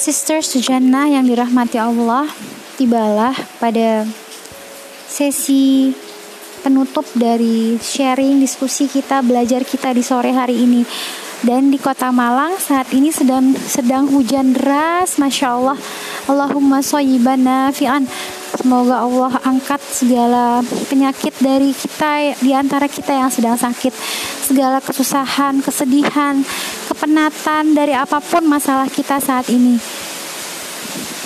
[0.00, 2.24] Sisters Sujana yang dirahmati Allah,
[2.80, 4.08] tibalah pada
[5.04, 5.92] sesi
[6.64, 10.88] penutup dari sharing diskusi kita belajar kita di sore hari ini.
[11.44, 15.76] Dan di kota Malang saat ini sedang sedang hujan deras Masya Allah.
[16.32, 18.08] Allahumma soyiban nafi'an
[18.50, 20.58] Semoga Allah angkat segala
[20.90, 23.94] penyakit dari kita di antara kita yang sedang sakit,
[24.42, 26.42] segala kesusahan, kesedihan,
[27.00, 29.80] kepenatan dari apa pun masalah kita saat ini.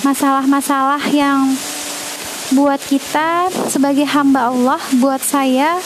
[0.06, 1.50] Masalah-masalah yang
[2.54, 5.82] buat kita sebagai hamba Allah, buat saya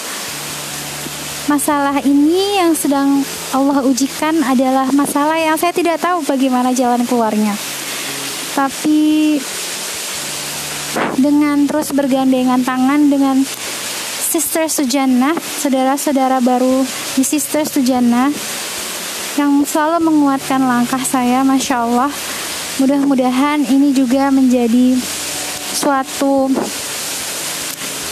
[1.49, 3.25] masalah ini yang sedang
[3.57, 7.57] Allah ujikan adalah masalah yang saya tidak tahu bagaimana jalan keluarnya.
[8.53, 9.41] Tapi
[11.17, 13.41] dengan terus bergandengan tangan dengan
[14.29, 16.85] Sister Sujana, saudara-saudara baru
[17.17, 18.29] di Sister Sujana
[19.39, 22.11] yang selalu menguatkan langkah saya, Masya Allah.
[22.83, 24.99] Mudah-mudahan ini juga menjadi
[25.79, 26.51] suatu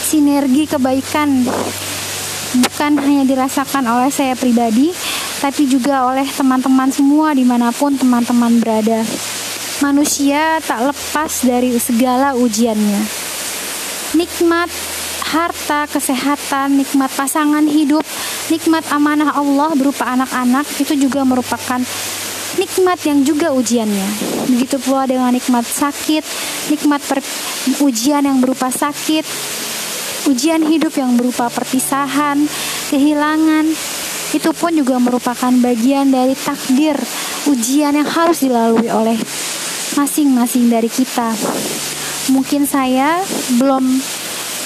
[0.07, 1.43] sinergi kebaikan
[2.63, 4.95] bukan hanya dirasakan oleh saya pribadi,
[5.43, 9.03] tapi juga oleh teman-teman semua di mana pun teman-teman berada
[9.83, 13.03] manusia tak lepas dari segala ujiannya.
[14.15, 14.71] Nikmat
[15.27, 18.07] harta, kesehatan, nikmat pasangan hidup,
[18.47, 21.79] nikmat amanah Allah berupa anak-anak itu juga merupakan
[22.55, 24.09] nikmat yang juga ujiannya.
[24.47, 26.23] Begitu pula dengan nikmat sakit,
[26.71, 27.19] nikmat per,
[27.83, 29.23] ujian yang berupa sakit,
[30.31, 32.47] ujian hidup yang berupa perpisahan,
[32.89, 33.67] kehilangan,
[34.35, 36.95] itu pun juga merupakan bagian dari takdir
[37.47, 39.15] ujian yang harus dilalui oleh
[39.95, 41.31] masing-masing dari kita.
[42.31, 43.23] Mungkin saya
[43.55, 43.87] belum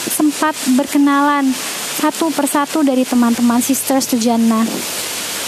[0.09, 1.53] sempat berkenalan
[2.01, 4.65] satu persatu dari teman-teman Sisters Tujana.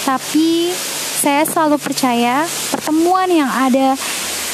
[0.06, 0.70] Tapi
[1.18, 3.98] saya selalu percaya pertemuan yang ada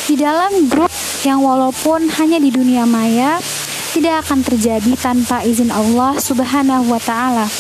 [0.08, 0.88] di dalam grup
[1.28, 3.44] yang walaupun hanya di dunia maya
[3.92, 7.52] tidak akan terjadi tanpa izin Allah Subhanahu wa taala.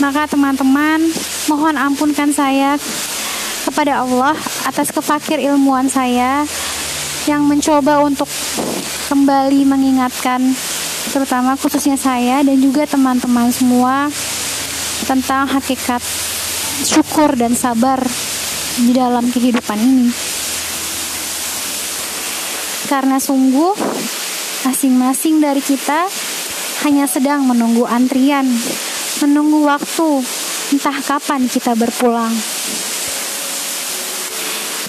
[0.00, 1.04] Maka teman-teman,
[1.52, 2.80] mohon ampunkan saya
[3.68, 4.32] kepada Allah
[4.64, 6.48] atas kefakir ilmuwan saya
[7.28, 8.26] yang mencoba untuk
[9.12, 10.56] kembali mengingatkan
[11.12, 14.08] terutama khususnya saya dan juga teman-teman semua
[15.04, 16.00] tentang hakikat
[16.86, 18.00] syukur dan sabar
[18.80, 20.08] di dalam kehidupan ini.
[22.88, 23.74] Karena sungguh
[24.64, 26.08] masing-masing dari kita
[26.84, 28.44] hanya sedang menunggu antrian,
[29.24, 30.24] menunggu waktu
[30.72, 32.32] entah kapan kita berpulang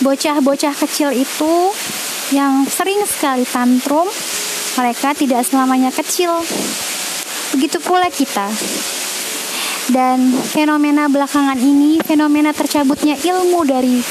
[0.05, 1.73] bocah-bocah kecil itu
[2.29, 4.05] yang sering sekali tantrum,
[4.75, 6.31] mereka tidak selamanya kecil.
[7.55, 8.51] Begitu pula kita.
[9.85, 14.01] Dan fenomena belakangan ini, fenomena tercabutnya ilmu dari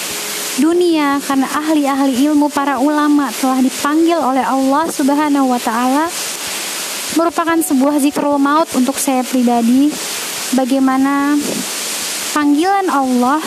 [0.62, 6.06] dunia karena ahli-ahli ilmu para ulama telah dipanggil oleh Allah Subhanahu wa taala
[7.18, 9.90] merupakan sebuah zikrul maut untuk saya pribadi
[10.54, 11.34] bagaimana
[12.34, 13.42] panggilan Allah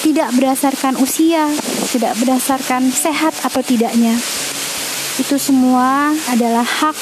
[0.00, 1.46] tidak berdasarkan usia,
[1.92, 4.16] tidak berdasarkan sehat atau tidaknya.
[5.30, 6.98] Itu semua adalah hak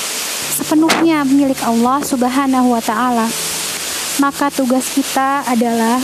[0.60, 3.24] sepenuhnya milik Allah Subhanahu wa taala.
[4.20, 5.96] Maka tugas kita adalah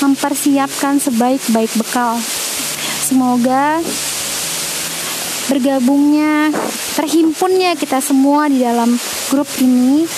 [0.00, 2.16] mempersiapkan sebaik-baik bekal.
[3.04, 3.84] Semoga
[5.52, 6.48] bergabungnya,
[6.96, 8.96] terhimpunnya kita semua di dalam
[9.28, 10.08] grup ini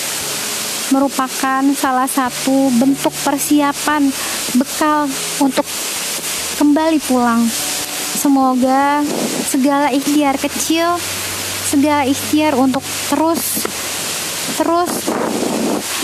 [0.95, 4.07] merupakan salah satu bentuk persiapan
[4.55, 5.03] bekal
[5.43, 5.67] untuk
[6.63, 7.43] kembali pulang.
[8.19, 8.99] Semoga
[9.47, 10.99] segala ikhtiar kecil,
[11.71, 13.63] segala ikhtiar untuk terus
[14.59, 15.07] terus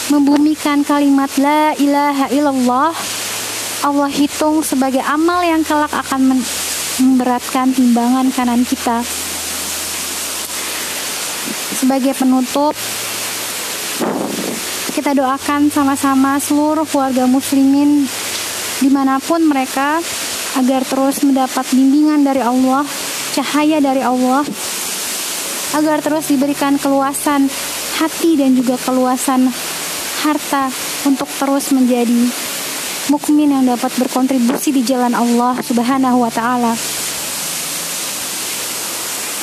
[0.08, 2.96] membumikan kalimat la ilaha illallah
[3.84, 6.40] Allah hitung sebagai amal yang kelak akan
[7.04, 9.04] memberatkan timbangan kanan kita.
[11.76, 12.72] Sebagai penutup,
[14.96, 18.08] kita doakan sama-sama seluruh keluarga muslimin
[18.80, 20.00] di mana pun mereka
[20.56, 22.88] agar terus mendapat bimbingan dari Allah,
[23.36, 24.48] cahaya dari Allah,
[25.76, 27.52] agar terus diberikan keluasan
[28.00, 29.52] hati dan juga keluasan
[30.24, 30.72] harta
[31.04, 32.32] untuk terus menjadi
[33.12, 36.72] mukmin yang dapat berkontribusi di jalan Allah Subhanahu wa taala.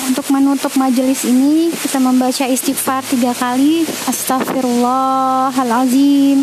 [0.03, 3.87] Untuk menutup majelis ini kita membaca istighfar tiga kali.
[4.11, 6.43] Astaghfirullahalazim.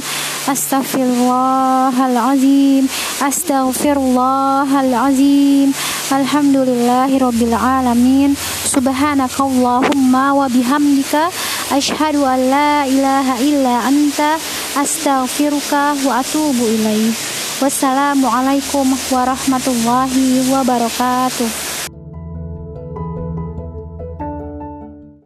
[0.50, 2.90] Astaghfirullahalazim.
[3.22, 5.70] Astaghfirullahalazim.
[6.10, 8.34] Alhamdulillahirabbil alamin.
[8.66, 11.30] Subhanakallahumma wa bihamdika
[11.70, 14.42] asyhadu an la ilaha illa anta
[14.74, 17.14] astaghfiruka wa atubu ilaik.
[17.62, 21.69] Wassalamualaikum warahmatullahi wabarakatuh.